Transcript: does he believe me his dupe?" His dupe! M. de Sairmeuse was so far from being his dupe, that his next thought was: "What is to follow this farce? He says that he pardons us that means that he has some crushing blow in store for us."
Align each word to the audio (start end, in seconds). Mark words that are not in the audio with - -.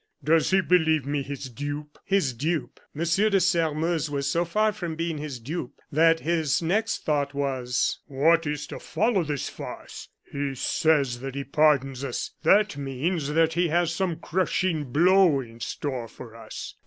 does 0.23 0.49
he 0.49 0.61
believe 0.61 1.05
me 1.05 1.21
his 1.21 1.47
dupe?" 1.47 1.99
His 2.03 2.33
dupe! 2.33 2.79
M. 2.95 3.03
de 3.03 3.39
Sairmeuse 3.39 4.09
was 4.09 4.25
so 4.27 4.43
far 4.43 4.71
from 4.71 4.95
being 4.95 5.19
his 5.19 5.39
dupe, 5.39 5.79
that 5.91 6.21
his 6.21 6.59
next 6.59 7.05
thought 7.05 7.35
was: 7.35 7.99
"What 8.07 8.47
is 8.47 8.65
to 8.65 8.79
follow 8.79 9.23
this 9.23 9.47
farce? 9.47 10.09
He 10.23 10.55
says 10.55 11.19
that 11.19 11.35
he 11.35 11.43
pardons 11.43 12.03
us 12.03 12.31
that 12.41 12.77
means 12.77 13.27
that 13.31 13.53
he 13.53 13.67
has 13.67 13.93
some 13.93 14.15
crushing 14.15 14.85
blow 14.85 15.39
in 15.39 15.59
store 15.59 16.07
for 16.07 16.35
us." 16.35 16.73